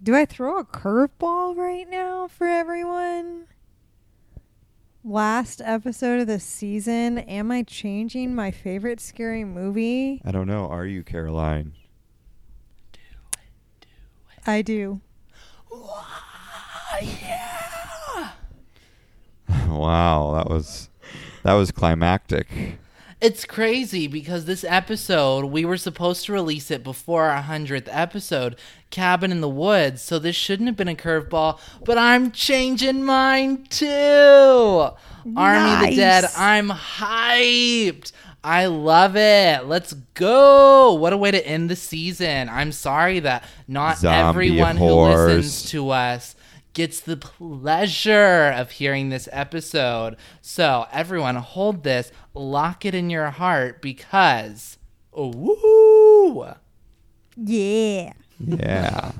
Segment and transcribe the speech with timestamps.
[0.00, 3.46] Do I throw a curveball right now for everyone?
[5.02, 7.18] Last episode of the season.
[7.18, 10.22] Am I changing my favorite scary movie?
[10.24, 10.66] I don't know.
[10.66, 11.72] Are you, Caroline?
[14.46, 15.00] I do.
[19.68, 20.90] wow, that was
[21.42, 22.78] that was climactic.
[23.20, 28.56] It's crazy because this episode, we were supposed to release it before our 100th episode,
[28.90, 33.64] Cabin in the Woods, so this shouldn't have been a curveball, but I'm changing mine
[33.70, 34.90] too.
[35.36, 38.12] Army of the Dead, I'm hyped.
[38.44, 39.66] I love it.
[39.66, 40.94] Let's go.
[40.94, 42.48] What a way to end the season.
[42.48, 46.36] I'm sorry that not Zombie everyone who listens to us
[46.72, 50.16] gets the pleasure of hearing this episode.
[50.40, 54.78] So, everyone, hold this, lock it in your heart because.
[55.12, 56.46] Woo!
[57.36, 58.12] Yeah.
[58.38, 59.12] Yeah.